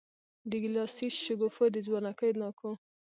[0.49, 2.71] د ګیلاسي شګوفو د ځوانکیو ناکو